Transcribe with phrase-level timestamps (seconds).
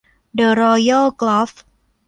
[0.35, 1.51] เดอะรอยัลกอล์ฟ